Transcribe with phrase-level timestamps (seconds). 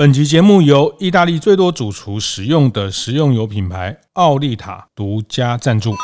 [0.00, 5.94] 本集节目由意大利最多主厨使用的食用油品牌奥利塔独家赞助。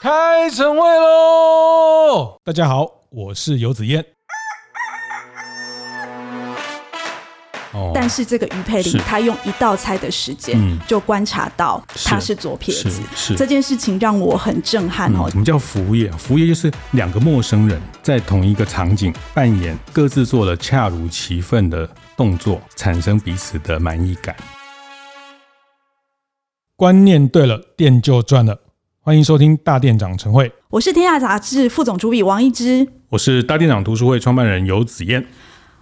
[0.00, 2.40] 开晨会喽！
[2.42, 4.02] 大家好，我是游子彦。
[7.94, 15.28] 但是这个于佩玲，他用一道菜的时间就观察到他是左撇子，是这件事情让我很震撼哦。
[15.28, 16.10] 什么叫服务业？
[16.12, 21.86] 服务业就是两个陌生人在同一个场景扮演各自做了恰如其分的
[22.16, 24.34] 动作，产生彼此的满意感。
[26.74, 28.58] 观念对了，店就赚了。
[29.00, 35.26] 欢迎收听大店长晨会，我是天下杂志副总主笔王一之，我是大店长读书会创办人游子彦。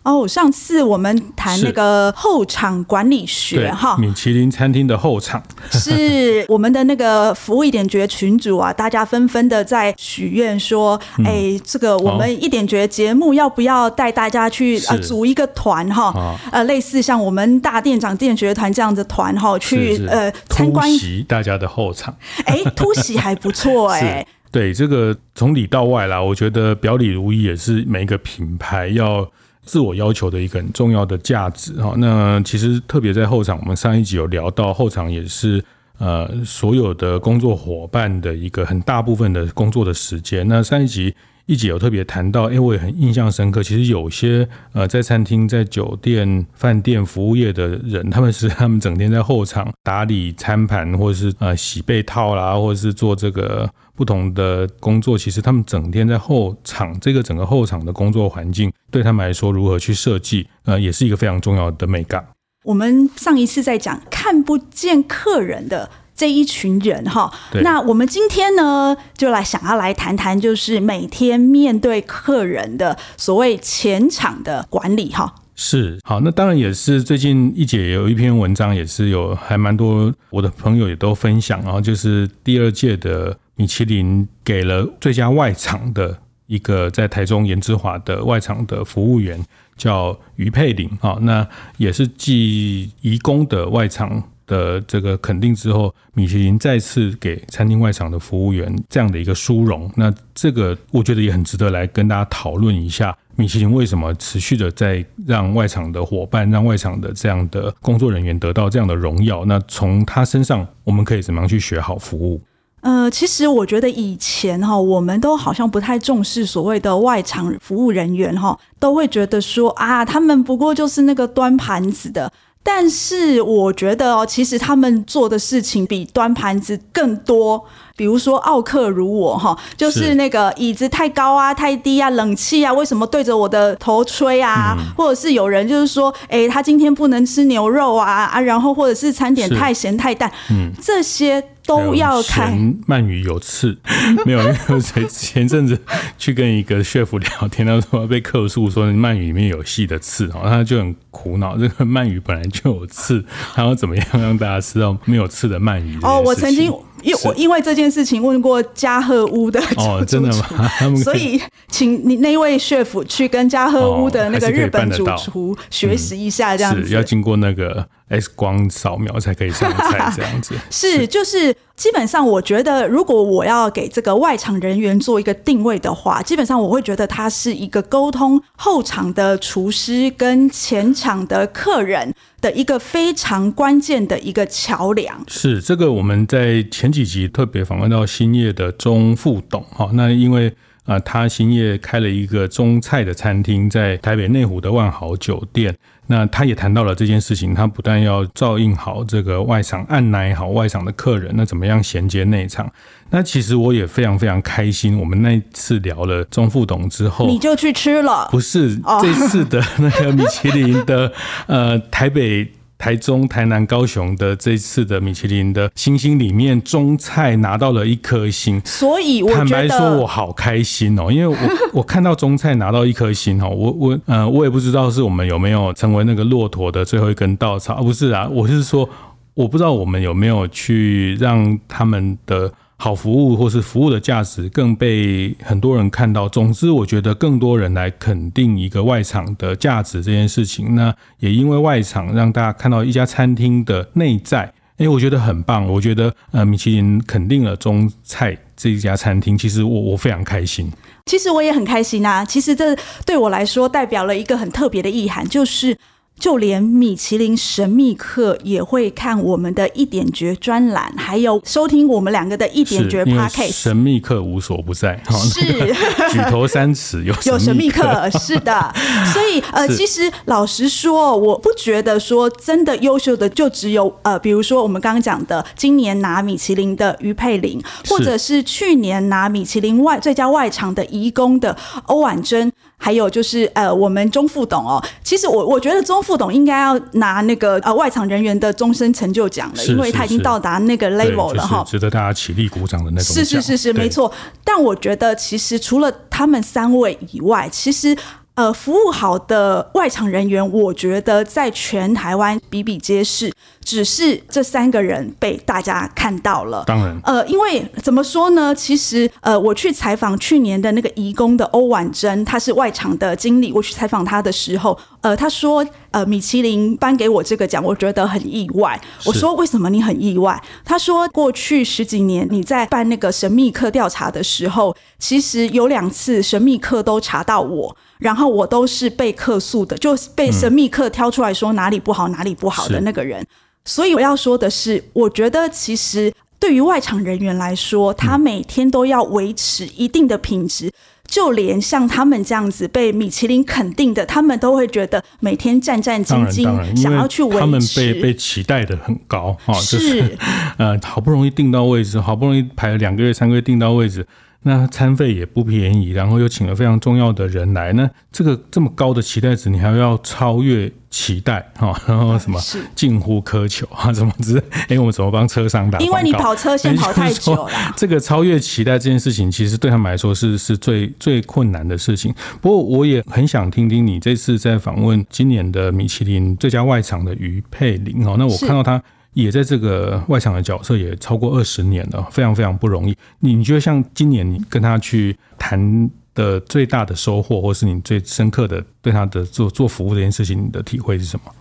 [0.04, 5.42] 哦，上次我们谈那个后场管理学哈，米其林餐厅的后场。
[5.70, 11.24] 是 我们的那个服务一点绝群主啊，大家纷纷的在许愿说，哎、嗯。
[11.24, 20.86] 欸，这个我们一点绝节目要不要带大家去呃组一个团哈，呃，类似像我们大店长店学团这样的团哈，去呃参观。
[20.86, 22.14] 突袭大家的后场，
[22.44, 29.26] 哎、欸，突袭还不错哎、欸，对这个从里到外啦，我觉得表里如一也是每一个品牌要。
[29.64, 35.64] 自我要求的一个很重要的价值哈，那其实特别在后场，我们上一集有聊到，后场也是
[35.98, 40.46] 呃所有的工作伙伴的一个很大部分的工作的时间。
[40.46, 41.14] 那上一集
[41.46, 43.62] 一集有特别谈到，哎，我也很印象深刻。
[43.62, 53.68] 其实有些呃在餐厅、在酒店、饭店服务业的人，他们是 他们整天在后场打理餐盘，或者是呃洗被套啦，或者是做这个。
[53.96, 62.26] 不同的工作，其实他们整天在后场，这个整个后场的工作环境对他们来说，如何去设计，呃，也是一个非常重要的美感。
[62.64, 75.34] 我们上一次在讲看不见客人的这一群人哈，那我们今天呢，就来想要来谈谈，就是每天面对客人的所谓前场的管理哈。
[75.54, 83.36] 是好，那当然也是最近一姐有一篇文章，也是有还蛮多我的朋友也都分享，然后就是第二届的。
[83.56, 89.42] 米其林给了最佳外场的一个在台中颜之华的外场的服务员，
[89.76, 99.90] 叫于佩玲啊，那也是继颐宫的外场的这个肯定之后，米其林再次给餐厅外场的服务员这样的一个殊荣。
[99.96, 109.44] 那这个我觉得也很值得来跟大家讨论一下，米其林为什么持续的在让外场的伙伴、让外场的这样的工作人员得到这样的荣耀？
[109.46, 112.40] 那从他身上我们可以怎么样去学好服务？
[112.84, 122.30] 呃，其实我觉得以前哈，我们都好像不太重视所谓的外场服务人员哈，都会觉得说啊，他们不过就是那个端盘子的。
[122.62, 127.62] 但是我觉得哦，其实他们做的事情比端盘子更多。
[127.96, 134.76] 比如说奥克如我哈，就是那个椅子太高啊、太低啊、冷气啊，为什么对着我的头吹啊？
[134.78, 141.42] 嗯、或者是有人就是说，哎、欸，他今天不能吃牛肉啊啊，然后或者是餐点太咸太淡，嗯，这些。
[141.66, 142.52] 都要看
[142.86, 143.76] 鳗鱼有刺，
[144.26, 144.38] 没有？
[144.40, 145.80] 因为前前阵子
[146.18, 151.56] 去跟一个 chef 聊天，他说被客诉说鳗鱼里面有细的刺，然后他就很苦恼。
[151.56, 155.98] 这个鳗鱼本来就有刺，他要怎么样让大家吃到没有刺的鳗鱼？
[156.02, 156.72] 哦，我曾经
[157.04, 160.70] 因我因为这件事情问过加贺屋的哦，真的吗？
[161.04, 167.86] 所以请你那位 chef 去跟加贺屋的那个日本主厨学习一下，这样子、要经过那个。
[168.06, 182.14] X 光扫描才可以上菜，这样子 是就是基本上，我觉得如果我要给这个外场人员做一个定位的话，基本上我会觉得他是一个沟通后场的厨师跟前场的客人
[182.44, 185.24] 的一个非常关键的一个桥梁。
[185.28, 190.52] 是这个，我们在前几集特别访问到兴业的钟副董哈，那因为
[190.84, 195.74] 啊，他兴业开了一个中菜的餐厅，在台北内湖的万豪酒店。
[196.06, 202.70] 那他也谈到了这件事情，他不但要照应好这个外场，按奶好外场的客人，那怎么样衔接内场？
[203.10, 204.98] 那其实我也非常非常开心。
[204.98, 208.28] 我们那次聊了钟副董之后，你就去吃了？
[208.30, 211.12] 不是，这次的那个米其林的
[211.46, 212.50] 呃台北。
[212.84, 221.34] 台中、台南、高雄的这次的米其林的星星里面，中菜拿到了一颗星，所以我坦白说，我好开心哦，因为我
[221.72, 228.86] 我看到中菜拿到一颗星哦，我我呃，我也不知道是我们有没有成为那个骆驼的最后一根稻草，不是啊，我是说，
[229.32, 232.52] 我不知道我们有没有去让他们的。
[232.84, 236.28] 好服务或是服务的价值更被很多人看到。
[236.28, 240.74] 总之，我觉得更多人来肯定一个外场的价值这件事情。
[240.74, 245.66] 那也因为外场让大家看到一家餐厅的内在，哎，我觉得很棒。
[245.66, 250.70] 我觉得呃，米其林肯定了中菜这一家餐厅，其实我我非常开心。
[251.06, 252.22] 其实我也很开心啊。
[252.22, 252.76] 其实这
[253.06, 255.74] 对我来说代表了一个很特别的意涵，就是。
[256.18, 263.52] 就连米其林神秘客也会看我们的一点绝专栏，还有收听我们两个的一点绝 Podcast。
[263.52, 265.40] 神秘客无所不在， 是
[266.10, 268.74] 举头三尺有 有神秘客，是的。
[269.12, 281.56] 所以呃，其实老实说，我不觉得说真的优秀的就只有呃，比如说我们刚刚讲的，今年拿米其林的于佩玲，或者是去年拿米其林外最佳外场的颐宫的
[281.86, 282.50] 欧婉珍。
[282.76, 293.14] 还有就是呃，我们钟副董哦，其实我我觉得钟副董应该要拿那个呃外场人员的终身成就奖了，因为他已经到达那个 level 了哈，值得大家起立鼓掌的那种。
[293.14, 294.12] 是是是是，没错。
[294.42, 297.96] 但我觉得其实除了他们三位以外，其实。
[298.36, 303.32] 呃，服务好的外场人员，我觉得在全台湾比比皆是，
[303.64, 306.62] 只是这三个人被大家看到了。
[306.66, 308.54] 当然，呃，因为怎么说呢？
[308.54, 313.52] 其实，呃，我去采访去年的那个移工的欧婉珍，她是外场的经理。
[313.52, 318.80] 我去采访她的时候，呃，她说，呃，米其林颁给我这个奖，我觉得很意外。
[319.06, 320.40] 我说，为什么你很意外？
[320.64, 327.76] 她说，过去十几年你在办那个神秘客调查的时候，其实有两次神秘客都查到我。
[327.98, 333.24] 然后我都是被客诉的，就被神秘客挑出来说哪里不好，哪里不好的那个人。
[333.64, 340.70] 所以我要说的是，我觉得其实对于外场人员来说，他每天都要维持一定的品质。
[341.06, 347.38] 就连像他们这样子被米其林肯定的，他们都会觉得每天战战兢兢，想要去维持。
[347.38, 350.16] 他们被被期待的很高啊，就是
[350.56, 354.04] 呃，好不容易定到位置，好不容易排了两个月、三个月定到位置。
[354.46, 362.38] 那餐费也不便宜，然后又请了非常重要的人来，那这个这么高的期待值，你还要超越期待哈， 然后什么
[362.74, 364.42] 近乎苛求啊， 怎么子？
[364.68, 365.78] 哎，我们怎么帮车商打？
[365.78, 367.48] 因为你跑车先跑太久了。
[367.74, 372.14] 这个超越期待这件事情，其实对他们来说是是最最困难的事情。
[372.42, 378.82] 不过我也很想听听你这次在访问今年的米其林最佳外场的于佩玲哦，那我看到他。
[379.14, 382.96] 也在这个外场的角色也超过二十年了，非常非常不容易。
[383.20, 391.32] 你你觉得像今年你跟他去谈的最大的收获，或是你最深刻的对他的做做服务这件事情，你的体会是什么？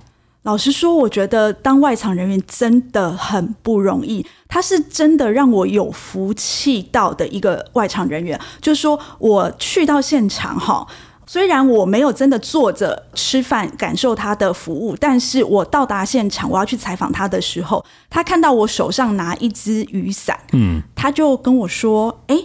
[0.44, 4.26] 老实说，我觉得当外场人员真的很不容易。
[4.48, 10.86] 他是真的让我有福气到的一个外场人员，就是说我去到现场哈。
[11.34, 22.38] 虽然我没有真的坐着吃饭感受他的服务，但是我到达现场，我要去采访他的时候，他看到我手上拿一支雨伞，嗯，他就跟我说：“哎，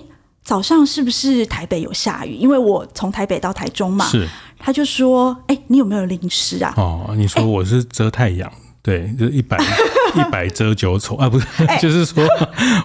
[0.42, 2.32] 早上是不是台北有下雨？
[2.32, 4.26] 因为我从台北到台中嘛。”是，
[4.58, 8.50] 他就说：“哎，你有没有淋湿啊？”哦，你说我是遮太阳，
[8.80, 9.58] 对，就一百
[10.16, 11.46] 一百遮九丑啊，不是，
[11.78, 12.26] 就是说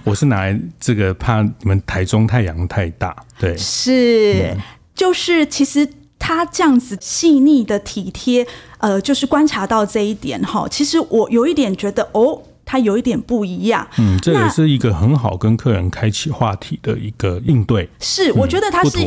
[0.03, 4.51] 我是拿来这个怕你们台中太阳太大，对，是。
[4.53, 4.61] 嗯
[4.95, 5.87] 就是其实
[6.19, 8.45] 他这样子细腻的体贴，
[8.77, 10.67] 呃，就是观察到这一点哈。
[10.69, 13.85] 其实我有一点觉得，哦，他有一点不一样。
[13.97, 17.89] 嗯，这也是一个很好跟客人开启话题的一个应对。
[17.99, 18.99] 是，我觉得他是，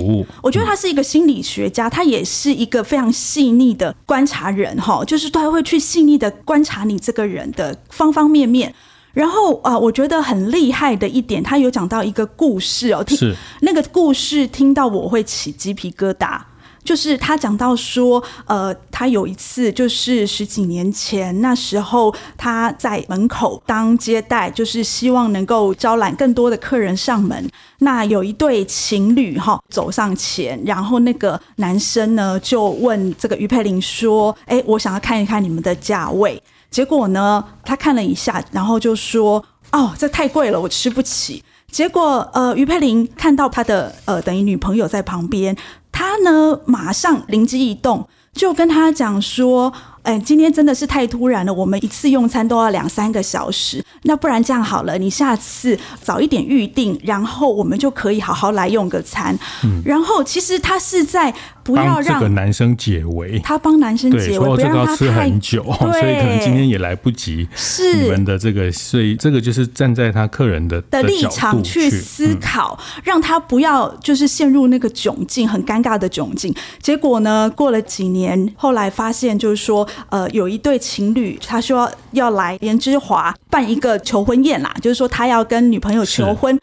[0.43, 5.03] 我觉得他是一个心理学家，他也是一个非常细腻的观察人哈。
[5.05, 8.75] 就是他会去细腻的观察你这个人的方方面面。
[9.17, 16.39] 然后啊，我觉得很厉害的一点，他有讲到一个故事哦，听那个故事听到我会起鸡皮疙瘩。
[16.85, 27.49] 就是他讲到说，呃，他有一次就是十几年前，那时候他在门口当接待，就是希望能够招揽更多的客人上门。
[27.79, 36.41] 那有一对情侣哈走上前，然后那个男生呢就问这个于佩玲说：“哎，我想要看一看你们的价位。”
[36.77, 39.43] 结果呢，他看了一下，然后就说
[39.73, 41.43] ：“哦，这太贵了，我吃不起。”
[41.73, 45.57] 结果，呃，于佩玲看到他的呃等于女朋友在旁边，
[45.91, 49.73] 他呢马上灵机一动，就跟他讲说。
[50.07, 51.53] 哎，今天真的是太突然了。
[51.53, 59.37] 我们一次用餐都要两三个小时，那不然这样好了，你下次早一点预定，然后我们就可以好好来用个餐。
[59.65, 61.35] 嗯，然后其实他是在
[61.67, 67.47] 不要让这个男生解围，他帮男生解围，不要让他吃很久， 所以可能今天也来不及。
[67.55, 76.55] 是你们的这个，所以这个就是站在他客人的的立场去思考，让他不要就是陷入那个窘境，很尴尬的窘境。
[76.81, 79.87] 结果呢，过了几年，后来发现就是说。
[80.09, 86.59] 呃，有一对情侣，他说要来莲之华办一个求婚宴啦，就是说他要跟女朋友求婚。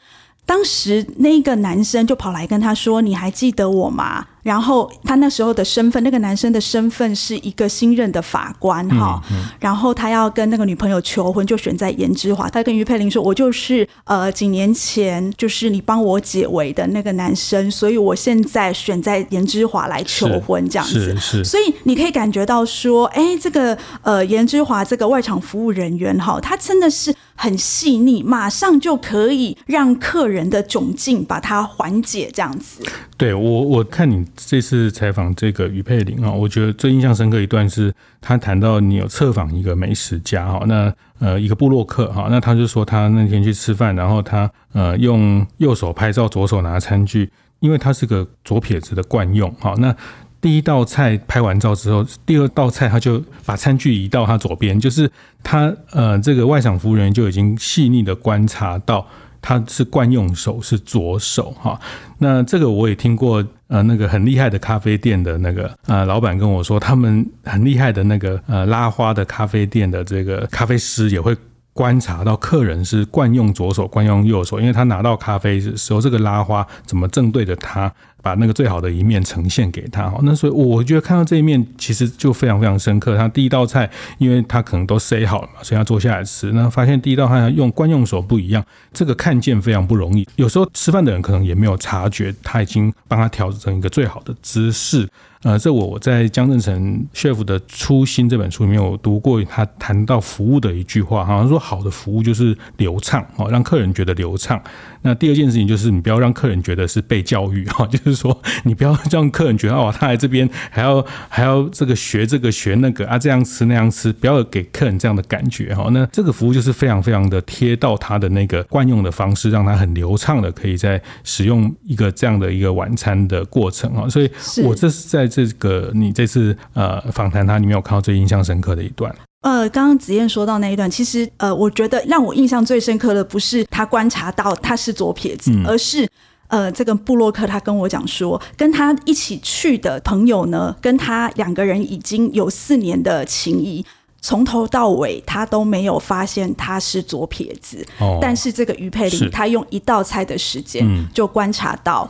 [0.45, 4.25] 当时那个男生就跑来跟他说：“你还记得我吗？
[4.44, 9.22] 然后他那时候的身份，那个男生的身份是一个新任的法官哈。
[9.32, 12.50] 嗯嗯、然后他要跟那个女朋友求婚，就选在颜之华。
[12.50, 21.44] 他跟于佩玲说：“我就是呃几年前就是你帮我解围的那个男生，所以我现在选在颜之华来求婚这样子。”是。
[21.44, 27.16] 所以你可以感觉到说，哎，这个呃颜之华这个外场服务人员哈，他真的是。
[27.36, 32.84] 很细腻，马上就可以让客人的窘境把它缓解，这样子。
[33.18, 49.96] 对我，我看你这次采访这个于佩玲啊，我觉得最印象深刻一段是，他谈到你有策访一个美食家哈，那呃一个部落客哈，那他就说他那天去吃饭，然后他呃用右手拍照，左手拿餐具，因为他是个左撇子的惯用哈，那。
[50.42, 55.10] 第一道菜拍完照之后，第二道菜他就把餐具移到他左边，就是
[55.42, 59.08] 他呃这个外场服务员就已经细腻的观察到
[59.42, 61.80] 他是惯用手是左手哈。
[62.18, 63.42] 那这个我也听过
[63.74, 71.36] 呃那个很厉害的咖啡店的那个呃老板跟我说，他们很厉害的那个呃拉花的咖啡店的这个咖啡师也会。
[71.75, 77.92] 观察到客人是惯用左手，惯用右手，因为他拿到咖啡的时候，这个拉花怎么正对着他，
[78.24, 80.10] 把那个最好的一面呈现给他。
[80.10, 83.15] 哈，那所以我觉得看到这一面，其实就非常非常深刻。
[83.15, 83.88] 他第一道菜，
[84.18, 86.51] 因为他可能都塞好了嘛，所以他坐下来吃。
[86.53, 90.27] 那发现第一道菜用惯用手不一样，这个看见非常不容易。
[90.38, 95.08] 有时候吃饭的人可能也没有察觉，他已经帮他调整成一个最好的姿势。
[95.44, 104.62] 呃，这我我在江振诚 chef 的初心这本书里面有读过，他谈到服务的一句话，好像说好的服务就是流畅，哦，让客人觉得流畅。
[105.01, 115.89] 那第二件事情就是你不要让客人觉得是被教育，哈， 就是说你不要让客人觉得哦，他来这边还要还要这个学这个学那个啊，这样吃那样吃，不要给客人这样的感觉，哈。
[115.91, 124.08] 那这个服务就是非常非常的贴到他的那个惯用的方式，让他很流畅的可以在使用一个这样的一个晚餐的过程，啊。
[124.08, 124.32] 所以
[124.63, 125.27] 我这是在。
[125.34, 129.12] 这个你这次呃访谈他，你没有看到最印象深刻的一段？
[129.41, 136.08] 呃，刚刚子燕说到那一段，其实呃，我觉得让我印象最深刻的不是他观察到他是左撇子，嗯、而是
[136.53, 143.83] 呃，这个布洛克他跟我讲说，跟他一起去的朋友呢，跟他两个人已经有四年的情谊，
[144.22, 152.07] 从头到尾他都没有发现他是左撇子，哦、但是这个于佩玲，他用一道菜的时间就观察到。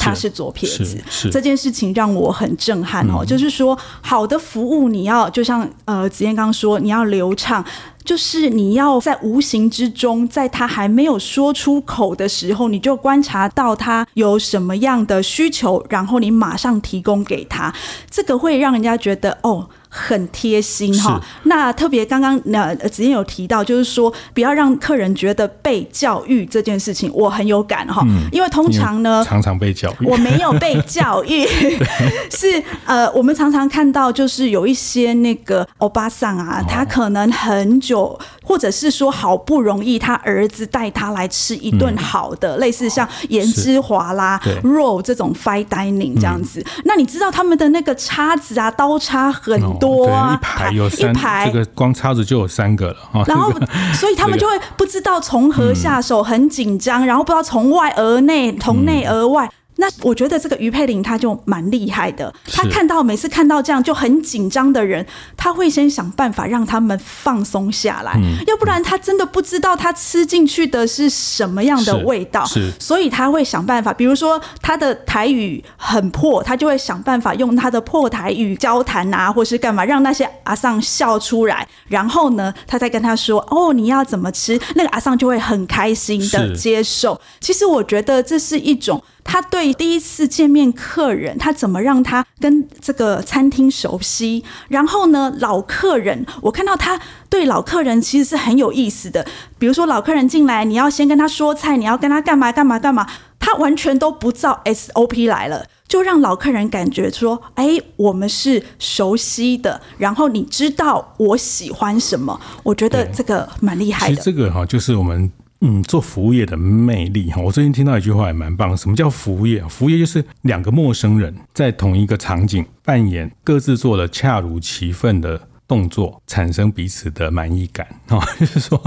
[0.00, 0.98] 他是左撇子，
[1.30, 3.18] 这件事情让我很震撼哦。
[3.20, 7.62] 嗯、就是说，好的服务你要就像呃子燕刚刚说，你要流畅，
[8.04, 17.74] 就是你要在无形之中，在他还没有说出口的时候，你就观察到他有什么样的需求，然后你马上提供给他，
[18.10, 19.68] 这个会让人家觉得哦。
[19.96, 31.46] 很贴心哈，那特别刚刚那子燕有提到，就是说不要让客人觉得被教育这件事情，我很有感哈，因为通常呢，常常被教育，我没有被教育，
[32.28, 37.93] 是呃，我们常常看到就是有一些那个欧巴桑啊，他可能很久，
[38.42, 50.06] 或者是说好不容易他儿子带他来吃一顿好的，类似像颜之华啦、肉这种 fine dining 这样子，那你知道他们的那个叉子啊、刀叉很多。
[50.32, 53.24] 一排有三，一排这个光叉子就有三个了啊。
[53.28, 53.50] 然后，
[53.94, 59.50] 所以他们就会不知道从何下手，很紧张，然后不知道从外而内，从内而外。
[59.76, 65.04] 那我觉得这个于佩玲她就蛮厉害的，她看到每次看到这样就很紧张的人，
[65.36, 68.16] 她会先想办法让他们放松下来，
[68.46, 72.44] 要不然她真的不知道她吃进去的是什么样的味道，
[72.78, 87.20] 所以她会想办法，比如说她的台语很破，她就会想办法用她的破台语交谈啊，或是干嘛，让那些阿桑笑出来，然后呢，她再跟他说哦，你要怎么吃，那个阿桑就会很开心的接受。
[87.40, 89.02] 其实我觉得这是一种。
[89.24, 94.44] 他对第一次见面客人，他怎么让他跟这个餐厅熟悉？
[94.68, 99.26] 然后呢，老客人，我看到他对老客人其实是很有意思的。
[99.58, 103.08] 比如说，老客人进来，你要先跟他说菜，你要跟他干嘛干嘛干嘛，
[103.40, 112.38] 他完全都不照 SOP 来了，就让老客人感觉说：“哎，我们是熟悉的。”然后你知道我喜欢什么？
[112.62, 114.14] 我觉得这个蛮厉害的。
[114.14, 115.32] 其实这个哈，就是我们。
[115.66, 118.76] 嗯，做服务业的魅力哈，我最近听到一句话也蛮棒。
[118.76, 119.66] 什么叫服务业？
[119.66, 128.18] 服务业就是两个陌生人在同一个场景扮演各自做的恰如其分的动作，产生彼此的满意感啊。
[128.38, 128.80] 就是说，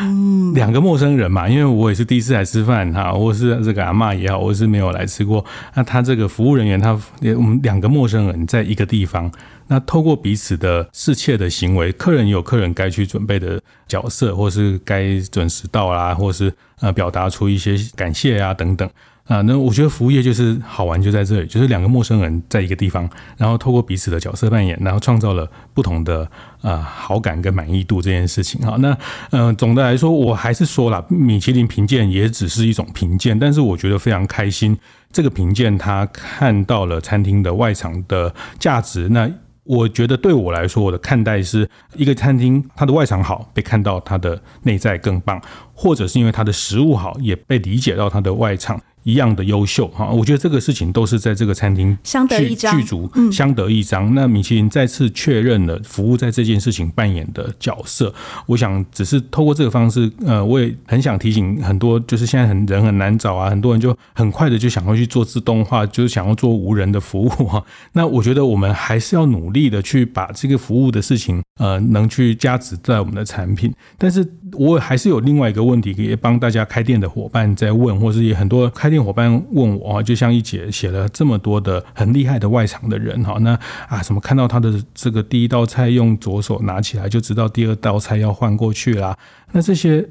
[0.00, 5.44] 嗯，两个陌生人嘛，因为我也是第一次来吃饭哈，或是这个阿嬷也好，我是没有来吃过。
[5.74, 6.92] 那他这个服务人员，他
[7.36, 9.30] 我们两个陌生人在一个地方。
[9.72, 18.90] 那透过彼此的侍妾的行为，客人有客人该去准备的角色，或是该准时到啦，或是呃表达出一些感谢啊等等，
[19.30, 26.28] 啊，那我觉得服务业就是好玩就在这里，就是两个陌生人在一个地方，然后透过彼此的角色扮演，然后创造了不同的
[26.62, 28.76] 呃好感跟满意度这件事情哈。
[28.80, 28.98] 那
[29.30, 34.76] 嗯、总的来说，我还是说了，米其林评鉴也只是一种评鉴，但是我觉得非常开心，
[35.12, 39.08] 这个评鉴他看到了餐厅的外场的价值。
[39.10, 39.30] 那
[39.62, 45.40] 我觉得对我来说，我的看待是一个餐厅它的外场好，被看到它的内在更棒，
[45.72, 48.80] 或者是因为它的食物好，也被理解到它的外场。
[49.10, 54.14] 一样的优秀哈，我觉得这个事情都是在这个餐厅相得益彰，剧组相得益彰。
[54.14, 58.14] 那米其林再次确认了服务在这件事情扮演的角色。
[58.46, 67.64] 我想只是透过这个方式，呃，我也很想提醒很多，就是现在很人很难找啊，很多人就很快的就想要去做自动化，就是想要做无人的服务哈。
[67.94, 73.72] 那我觉得我们还是要努力的去把这个服务的事情，呃，能去加值在我们的产品。
[73.96, 78.90] 但是我还是有另外一个问题，可以帮大家开店的伙伴在问，或是也很多开。
[78.90, 89.16] 店伙伴问我，就像一姐写了这么多的很厉害的外场的人哈，那啊什么看到他的这个第一道菜用左手拿起来就知道第二道菜要换过去啦，
[89.52, 90.08] 那这些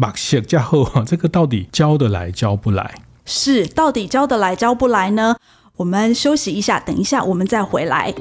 [0.00, 2.94] 把写加后这个到底教得来教不来？
[3.24, 5.36] 是到底教得来教不来呢？
[5.76, 8.12] 我们休息一下，等一下我们再回来。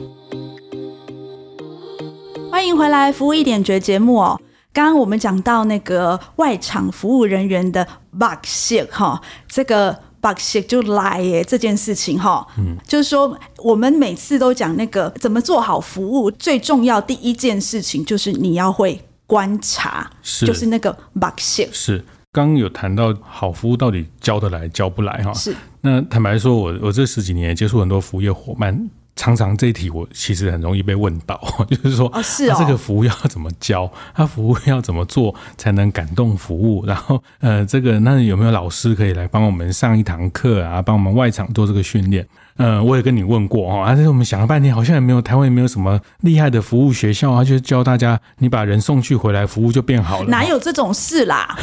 [2.52, 4.40] 欢迎回来，服务一点绝节目哦。
[4.74, 21.68] 刚刚我们讲到那个外场服务人员的 bug shit 哈，这个 bug shit 就来耶这件事情哈，嗯，就是说我们每次都讲那个怎么做好服务，最重要第一件事情就是你要会观察，是，就是那个 bug shit。
[21.74, 25.54] 是，刚刚有谈到好服务到底教得来教不来哈，是。
[25.82, 28.90] 那坦白说，我我这十几年接触很多服务业伙伴。
[29.22, 33.88] 常常这一题我其实很容易被问到， 就是说，哦，是哦，这个服务要怎么教？
[34.16, 36.84] 他 服务要怎么做才能感动服务？
[36.90, 40.82] 然后，呃，这个那有没有老师可以来帮我们上一堂课啊？
[40.82, 42.28] 帮我们外场做这个训练？
[42.58, 50.30] 呃，我也跟你问过哦，但是我们想了半天，好像也没有台湾也没有什么厉害的服务学校啊，就教大家你把人送去回来，服务就变好了。
[50.30, 51.56] 哪有这种事啦？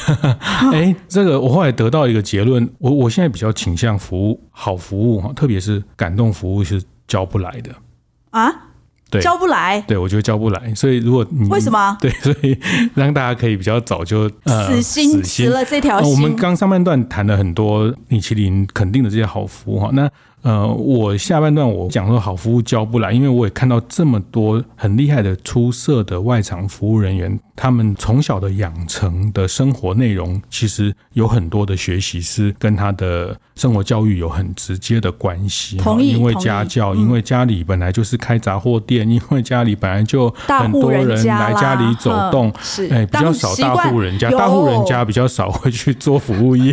[0.72, 6.80] 哎，这个我后来得到一个结论，我我现在比较倾向服务好服务哈，特别是感动服务是。
[7.08, 7.74] 教不来的
[8.30, 8.54] 啊？
[9.10, 9.80] 对，教不来。
[9.88, 10.74] 对，我觉得教不来。
[10.74, 11.96] 所以如果你为什么？
[11.98, 12.56] 对，所以
[12.94, 16.12] 让大家可以比较早就呃死心，死了这条心。
[16.12, 20.09] 我们刚上半段谈了很多米其林肯定的这些好服务哈，那。
[20.42, 35.77] 呃，我下半段我讲说好服务教不来，因为我也看到这么多很厉害的出色的外场服务人员，他们从小的养成的生活内容，其实有很多的学习是跟他的生活教育有很直接的关系。
[35.79, 46.72] 同意，因为家教，因为家里本来就是开杂货店，因为家里本来就很多人来家里走动，是哎比较少大户人家，大户人家比较少会去做服务业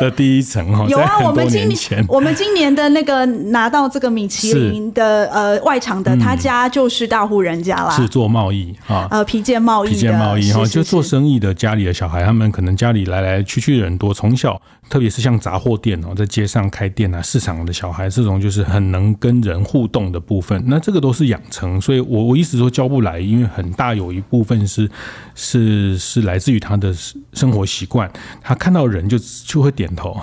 [0.00, 0.84] 的第一层哈。
[0.88, 2.95] 有啊，我们今年我们今年的。
[2.96, 24.88] 那个拿到这个米其林的呃外场的，他家就是大户人家啦，是做贸易啊，呃皮件贸易，皮件贸易哈，就做生意的家里的小孩，他们可能家里来来去去的人多，从小特别是像杂货店哦，在街上开店啊，市场的小孩这种就是很能跟人互动的部分，那这个都是养成，所以我我意思说教不来，因为很大有一部分是
[25.34, 26.94] 是是来自于他的
[27.34, 28.10] 生活习惯，
[28.42, 30.18] 他看到人就就会点头，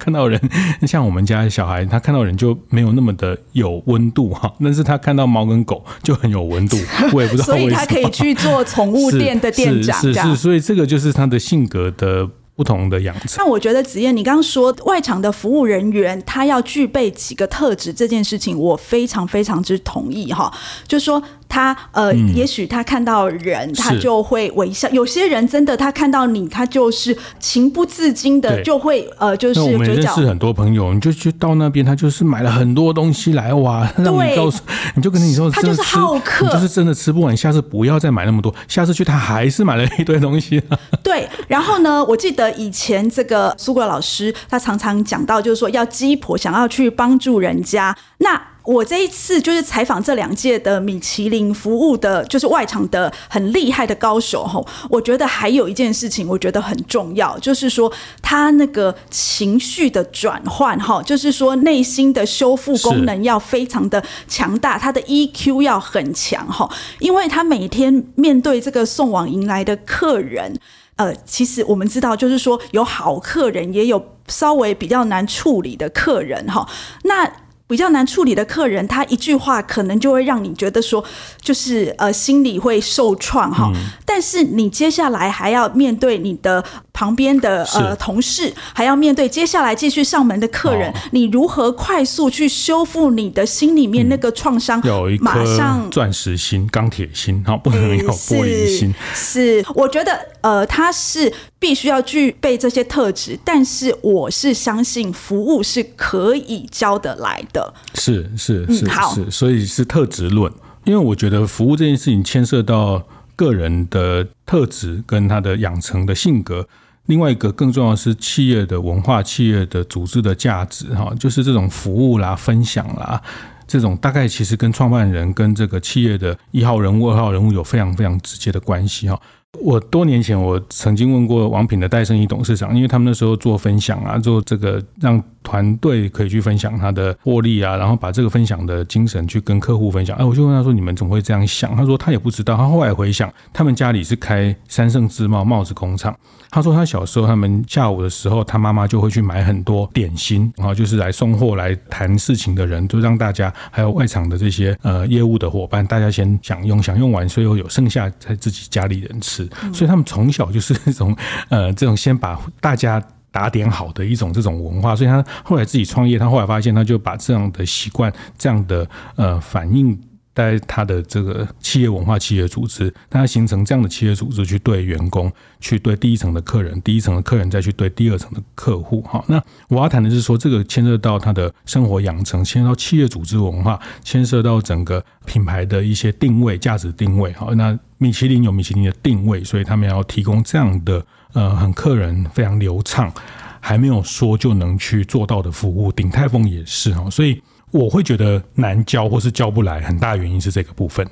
[0.00, 0.40] 看到人
[0.84, 2.07] 像我们家的小孩他。
[2.08, 6.78] 看到人就没有那么的有温度哈， 但是他看到猫跟狗就很有温度，
[7.12, 7.68] 我也不知道为什么。
[7.68, 12.26] 所以他可以去做宠物店的店长，是是，是，是，所以这个就是他的性格的。
[12.58, 13.36] 不同的养成。
[13.36, 20.52] 那我觉得子燕，你刚刚说外场的服务人员他要具备几个特质这件事情，我非常非常之同意哈。
[20.84, 34.60] 就说他呃，嗯、也许他看到人他就会微笑，有些人真的他看到你他就是情不自禁的就会呃，就是我们认识很多朋友，你就去到那边，他就是买了很多东西来哇， 让你告诉
[34.94, 40.62] 你就跟你说，他就是好客，你就是真的吃不完，下次不要再买那么多，下次去他还是买了一堆东西。
[41.02, 42.48] 对，然后呢，我记得。
[42.58, 47.96] 以前这个苏国老师，他常常讲到，就是说要鸡婆想要去帮助人家。
[48.18, 54.66] 那我这一次就是采访这两届的米其林服务的，就是外场的很厉害的高手吼。
[54.90, 70.60] 我觉得还有一件事情，我觉得很重要，就是说他那个情绪的转换哈，就是说内心的修复功能要非常的强大，他的 EQ 要很强哈，因为他每天面对这个送往迎来的客人。
[70.96, 76.68] 呃，其实我们知道，就是说有好客人，也有稍微比较难处理的客人哈。
[77.04, 77.30] 那
[77.68, 81.04] 比较难处理的客人，他一句话可能就会让你觉得说，
[81.40, 83.70] 就是呃心里会受创哈。
[84.06, 86.64] 但是你接下来还要面对你的
[86.98, 94.80] 旁边的呃同事，还要面对接下来继续上门的客人，哦、你如何快速去修复你的心里面那个创伤？
[94.80, 98.92] 嗯、有一颗上钻石心、钢铁心，好，不能有玻璃心。
[99.14, 107.72] 是，是，我觉得呃，他是必须要具备这些特质，但是我是相信服务是可以教得来的。
[107.94, 113.04] 是是是、嗯、好是，所以是特质论，因为我觉得服务这件事情牵涉到
[113.36, 116.66] 个人的特质跟他的养成的性格。
[117.08, 123.20] 另外一个更重要的是企业的文化、企业的组织的价值，哈，就是这种服务啦、分享啦，
[123.66, 129.20] 这种大概其实跟创办人跟这个企业的一号人物、二号人物有非常非常直接的关系，哈。
[129.62, 140.14] 我多年前我曾经问过王品的戴胜义董事长，因为他们那时候做分享啊，做这个让团队可以去分享他的获利啊，然后把这个分享的精神去跟客户分享。
[140.18, 146.14] 哎，我就问他说：“你们怎么会这样想？”他说：“他也不知道。”他后来回想，他们家里是开三圣制帽帽子工厂。
[146.50, 159.48] 他说他小时候，他们下午的时候，他妈妈就会去买很多点心，然后就是来送货来谈事情的人，就让大家还有外场的这些呃业务的伙伴，大家先享用，享用完，所以有剩下在自己家里人吃。
[159.72, 161.16] 所以他们从小就是那种
[161.48, 164.94] 呃这种先把大家打点好的一种这种文化。
[164.96, 169.98] 所以他后来自己创业，他后来发现，他就把这样的习惯，这样的呃反应。
[170.34, 179.02] 在他的这个企业文化、企业组织，让他形成这样的企业组织，去对员工，去对第一层的客人，第一层的客人再去对第二层的客户。
[179.02, 187.32] 哈，那我要谈的是说，这个牵涉到他的生活养成，牵涉到企业组织文化，牵涉到整个品牌的一些定位、价值定位。
[187.32, 193.12] 好，那米其林有米其林的定位，所以他们要提供这样的呃，很客人非常流畅，
[193.60, 195.92] 还没有说就能去做到的服务。
[195.92, 197.42] 鼎泰丰也是哦，所以。
[197.70, 201.06] 我会觉得难教或是教不来，很大原因是这个部分。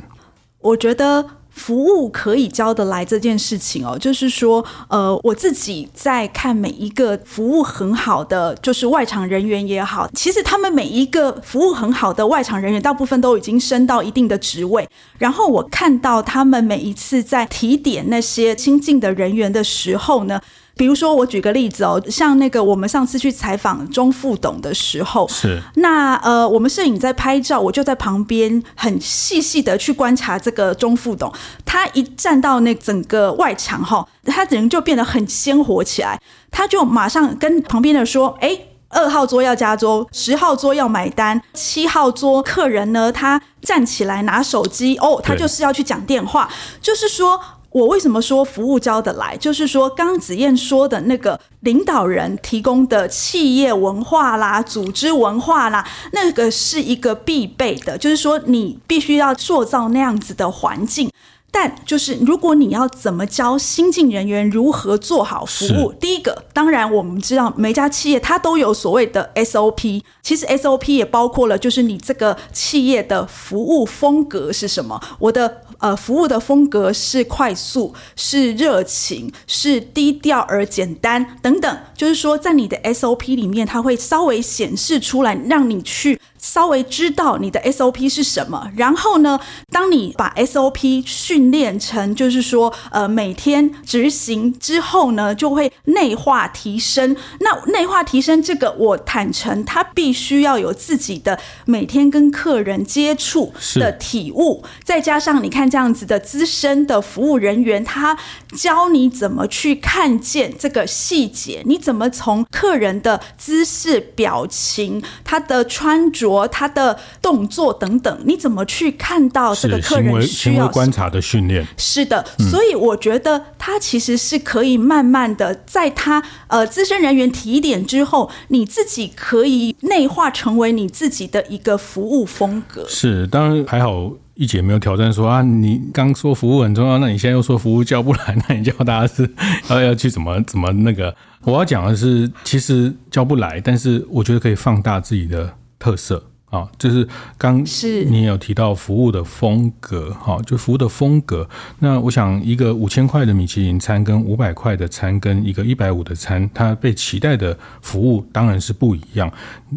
[0.61, 1.23] 我觉得
[1.57, 14.87] 服务可以交得来这件事情哦，就是说，呃，我自己在看每一个服务很好的，就是外场人员也好，其实他们每一个服务很好的外场人员，大部分都已经升到一定的职位。
[15.19, 20.41] 然后我看到他们每一次在提点那些亲近的人员的时候呢。
[20.79, 31.33] 比如说，我举个例子哦，像那个我们上次去采访钟副董的时候，是那呃，我们摄影在拍照，我就在旁边很细细的去观察这个钟副董。
[31.65, 38.59] 他一站到那整个外场哈，他人就变得很鲜活起来，他就马上跟旁边的说：“哎，
[38.91, 46.51] 二号桌要加桌，十号桌要买单，七号桌客人呢，他站起来拿手机哦，他就是要去讲电话，
[46.83, 47.41] 就是说。”
[47.77, 49.37] 我为什么说服务教得来？
[49.37, 57.99] 就是说，刚子燕说的那个领导人提供的企业文化啦、组织文化啦，那个是一个必备的。
[57.99, 61.11] 就是说，你必须要塑造那样子的环境。
[61.51, 74.99] 但就是，如果你要怎么教新进人员如何做好服务，第一个，当然我们知道每家企业它都有所谓的 SOP，其实 SOP 也包括了，就是你这个企业的服务风格是什么。
[75.19, 75.61] 我的。
[75.79, 86.21] 呃，服务的风格是快速，是热情，是低调而简单等等，就是说，在你的 SOP 里面，它会稍微显示出来，让你去。
[86.47, 89.39] 稍微知道你的 SOP 是什么，然后呢，
[89.73, 97.17] 当你把 SOP 训练成，就是说，呃，每天执行之后呢，就会内化提升。
[97.41, 108.17] 那内化提升这个，我坦诚，他必须要有自己的每天跟客人接触的体悟，再加上你看这样子的资深的服务人员，他
[108.57, 116.36] 教你怎么去看见这个细节，你怎么从客人的姿势、表情、他的穿着。
[116.49, 121.65] 他的动作等等，你怎么去看到这个客人需要观察的训练？
[121.77, 132.85] 是的，所以我觉得他其实是可以慢慢的，在他呃资深人员提点之后，你自己可以内化成为你自己的一个服务风格。
[132.89, 139.31] 是，当然还好，一姐没有挑战说啊，你刚说服务很重要，那你现在又说服务教不来，那你教大家是
[139.69, 141.15] 要要去怎么怎么那个？
[141.43, 145.55] 我要讲的是，其实教不来，但是我觉得可以放大自己的。
[145.79, 151.49] 特色啊，就是刚是你也有提到服务的风格，哈，就服务的风格。
[151.81, 159.31] 那我想，一个五千块的米其林餐跟五百块的餐，跟一个一百五的餐，它被期待的服务当然是不一样。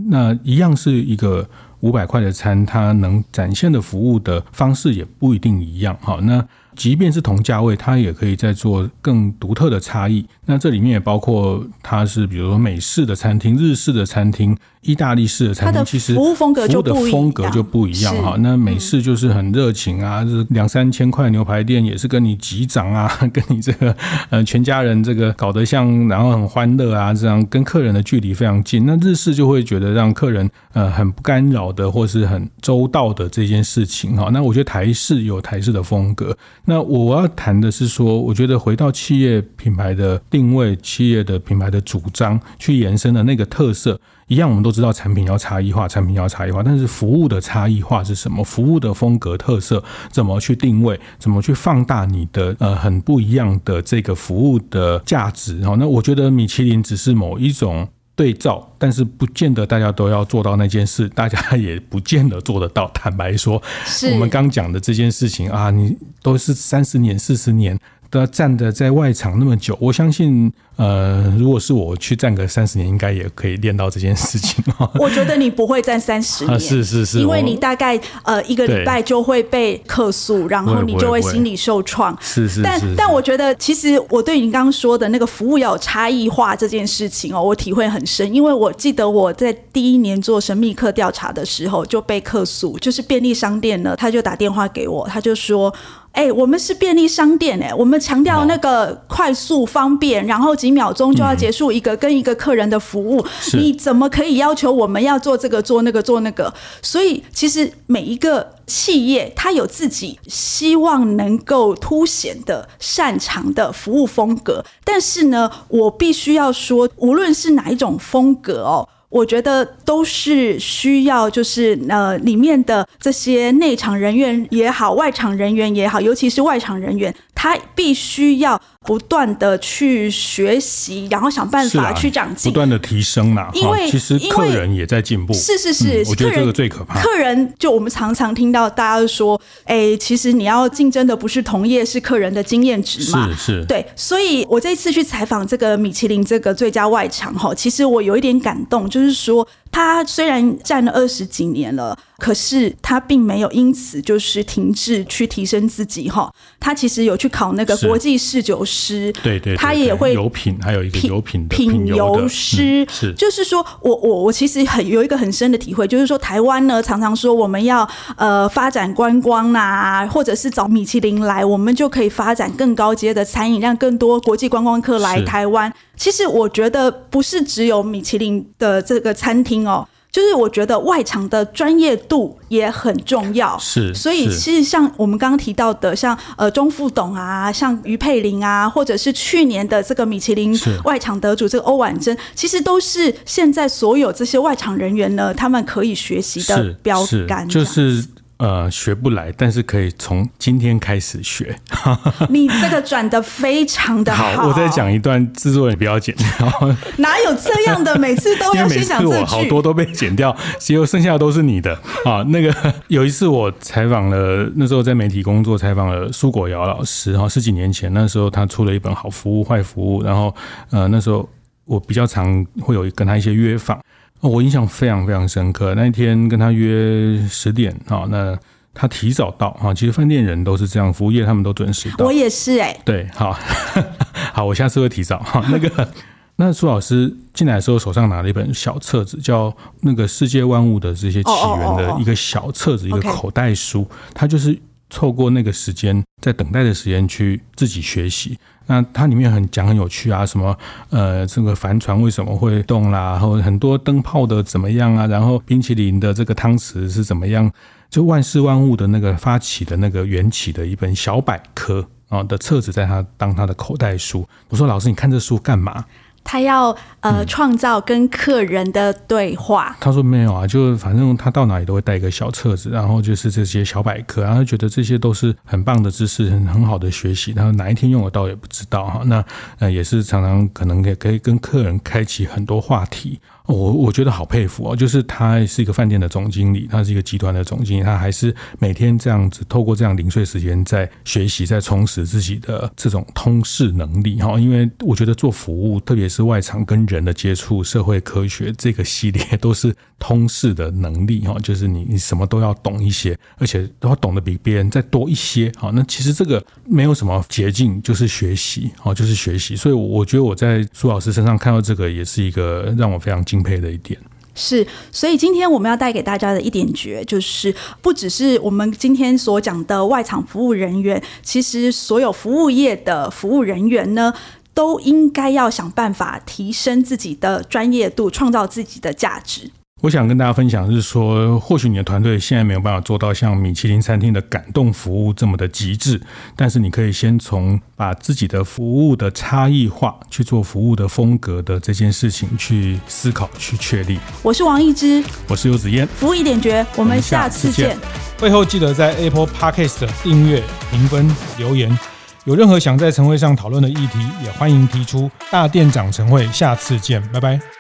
[0.10, 5.98] 那一样是一个五百块的餐，它能展现的服务的方式也不一定一样。
[6.02, 10.26] 哈，那即便是同价位，它也可以再做更独特的差异。
[10.46, 16.96] 那这里面也包括它是比如说美式的餐厅、日式的餐厅、意大利式的餐厅，其实服务风格就不一样。
[16.96, 18.36] 服务的风格就不一样哈。
[18.40, 23.96] 那美式就是很热情啊，是两三千块牛排店也是跟你击掌啊， 跟你这个
[24.30, 28.86] 呃全家人这个搞得像，然后很欢乐啊，这样跟客人的距离非常近。
[28.86, 34.30] 那日式就会觉得让客人呃很不干扰的，或是很周到的这件事情哈。
[34.32, 36.36] 那我觉得台式有台式的风格。
[36.66, 48.42] 那我要谈的是说，我觉得回到企业品牌的定位，企业的品牌的主张去延伸的那个特色，一样我们都知道产品要差异化，产品要差异化，但是服务的差异化是什么？
[48.42, 50.98] 服务的风格特色怎么去定位？
[51.18, 55.60] 怎么去放大你的呃很不一样的这个服务的价值？
[55.66, 57.86] 哈，那我觉得米其林只是某一种。
[58.16, 62.86] 对照，但是不见得大家都要做到那件事，大家也不见得做得到。
[62.94, 63.64] 坦白说，
[64.12, 67.80] 我们刚讲的这件事情啊，你都是三十年、四十年。
[68.12, 74.64] 都要站的在外场那么久，我相信，呃，如果是我去站个三十年，应该也可以练到这件事情。
[74.96, 82.18] 我觉得你不会站三十年，啊，是是是，因为你大概呃一个礼拜就会被客诉，然后你就会心理受创。
[82.22, 95.74] 是是，但但我觉得，其实我对你刚刚说的那个服务要有差异化这件事情哦，我体会很深，因为我记得我在第一年做神秘客调查的时候就被客诉，就是便利商店呢，他就打电话给我，他就说。
[96.12, 103.20] 哎、欸，我们是便利商店哎、欸，我们强调那个快速方便，然后几秒钟就要结束一个跟一个客人的服务，
[103.54, 106.54] 嗯、你怎么可以要求我们要做这个做那个做那个？
[106.84, 118.88] 所以其实每一个企业它有自己希望能够凸显的擅长的服务风格，但是呢，我必须要说，无论是哪一种风格哦。
[119.10, 133.50] 我觉得都是需要，就是呃，里面的这些内场人员也好，外场人员也好，尤其是外场人员，他必须要不断的去学习，然后想办法去长进，不断的提升啦。
[133.54, 137.02] 因为其实客人也在进步，是是是，嗯，我觉得这个最可怕。
[137.02, 143.30] 客人就我们常常听到大家说，哎，其实你要竞争的不是同业，是客人的经验值嘛。
[143.30, 143.86] 是是，对。
[143.96, 149.48] 所以我这一次去采访这个米其林这个最佳外场哈，其实我有一点感动，就是说。
[149.72, 156.32] 他虽然站了二十几年了，可是他并没有因此就是停滞去提升自己哈。
[156.60, 175.72] 他其实有去考那个国际侍酒师，对对，他也会有品，还有一个油品的品油师，是，就是说我我我其实很有一个很深的体会，就是说台湾呢常常说我们要呃发展观光啊，或者是找米其林来，我们就可以发展更高阶的餐饮，让更多国际观光客来台湾。
[176.00, 183.58] 其实我觉得不是只有米其林的这个餐厅哦，就是我觉得外场的专业度也很重要。
[183.60, 197.46] 是，所以其实像我们刚刚提到的，像呃钟副董啊，像于佩玲啊，或者是去年的这个米其林外场得主这个欧婉珍，其实都是现在所有这些外场人员呢，他们可以学习的标杆。
[197.48, 198.04] 就是。
[198.40, 201.54] 呃，学不来，但是可以从今天开始学。
[202.30, 204.32] 你这个转的非常的好。
[204.32, 206.78] 好，我再讲一段，制作人不要剪掉。
[207.00, 208.00] 哪有这样的？
[208.00, 209.12] 每次都要先讲这句。
[209.12, 211.74] 因为每次我好多都被剪掉，结果剩下的都是你的
[212.06, 212.24] 啊。
[212.30, 212.56] 那个
[212.88, 217.18] 有一次我采访了，那时候在媒体工作，采访了苏果瑶老师。
[217.18, 220.34] 哈，十几年前那时候他出了一本《好服务坏服务》，然后
[220.70, 221.28] 呃那时候
[221.66, 223.78] 我比较常会有跟他一些约访。
[224.22, 228.38] 我印象非常非常深刻，那一天跟他约十点啊，那
[228.74, 229.74] 他提早到啊。
[229.74, 232.06] 其实饭店人都是这样，服务业他们都准时到。
[232.06, 232.82] 我也是哎、欸。
[232.84, 233.38] 对，好，
[234.34, 235.44] 好，我下次会提早哈。
[235.50, 235.90] 那个，
[236.36, 239.50] 那苏老师进来的时候手上拿了一本小册子，叫
[239.82, 243.88] 《那个世界万物的这些起源》的一个小册子，一个口袋书。
[244.14, 244.58] 它就是
[244.90, 248.38] 错过那个时间，在等待的时间去自己学习。
[248.68, 250.56] 那它里面很讲很有趣啊，什么
[250.90, 253.14] 呃，这个帆船为什么会动啦？
[253.14, 255.08] 然后很多灯泡的怎么样啊？
[255.08, 257.52] 然后冰淇淋的这个汤匙是怎么样？
[257.90, 264.28] 就万事万物的那个发起的那个缘起的一本小百科啊的册子，在他当他的口袋书。
[264.50, 265.84] 我说老师，你看这书干嘛？
[266.24, 269.70] 他要呃创造跟客人的对话。
[269.72, 269.76] 嗯。
[269.80, 277.34] 他说没有啊，就反正他到哪里都会带一个小册子，然后就是这些小百科，然后觉得这些都是很棒的知识，很很好的学习。
[277.36, 279.02] 然后哪一天用得到也不知道哈。
[279.06, 279.24] 那
[279.60, 283.20] 呃也是常常可能也可以跟客人开启很多话题。
[283.50, 294.40] 我我觉得好佩服哦，就是他是一个饭店的总经理，他是一个集团的总经理，他还是每天这样子透过这样零碎时间在学习，在充实自己的这种通识能力哈。
[294.40, 305.52] 因为我觉得做服务，特别是外场跟人的接触、社会科学这个系列，都是通识的能力哈，就是你你什么都要懂一些，而且都要懂得比别人再多一些。
[305.58, 309.56] 哈，那其实这个没有什么捷径，就是学习哦，就是学习。
[309.56, 313.98] 所以我觉得我在苏老师身上看到这个，也是一个让我非常惊敬佩的一点。
[314.36, 324.14] 是，所以今天我们要带给大家的一点诀，就是不只是我们今天所讲的外场服务人员，其实所有服务业的服务人员呢，
[324.54, 329.52] 都应该要想办法提升自己的专业度，创造自己的价值。
[329.82, 336.02] 我想跟大家分享的是说，或许你的团队现在没有办法做到像米其林餐厅的感动服务这么的极致，
[336.36, 343.98] 但是你可以先从把自己的服务的差异化去做服务的风格的这件事情去思考、去确立。
[344.22, 347.78] 我是王一之，我是游子嫣，服务一点绝，我们下次见。
[348.20, 351.78] 会后记得在 Apple Podcast 订阅、评分、留言。
[352.26, 355.10] 有任何想在晨会上讨论的议题，也欢迎提出。
[355.32, 357.59] 大店长晨会，下次见，拜拜。